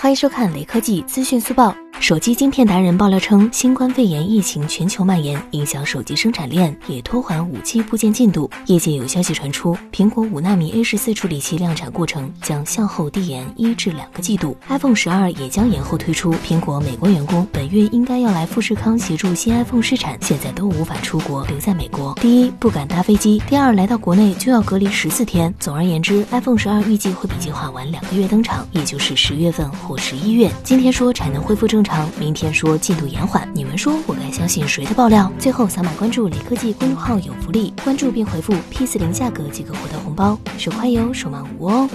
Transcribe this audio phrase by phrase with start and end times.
[0.00, 1.76] 欢迎收看雷科技资讯速报。
[2.00, 8.50] 手机晶片达人爆料称，新冠肺炎疫情全球蔓延，影响手机生产链，也拖缓五 G 部件进度。
[8.66, 14.56] 业界有消息传出，苹果五纳米 A 十四处理器量产过程将向后递延一至两个季度。
[14.70, 16.34] iPhone 十二也将延后推出。
[16.36, 22.16] 苹果美国员工本月应该要来富士康协助新 iPhone 试产，现在都无法出国，留在美国。
[22.18, 25.54] 第一，不敢搭飞机；第二，来到国内就要隔离十四天。
[25.60, 30.50] 总而言之，iPhone 十二预计会比计划晚两个月登场，也就是十月份或十一月。
[30.64, 32.76] 今天说产能恢复正常，明天说。
[32.78, 35.30] 进度延缓，你们说我该相信谁的爆料？
[35.38, 41.88] 最后扫码关注“李科技”公众号有福利，关注并回复 P 四零价格即可获得红包，手快有，手慢无哦。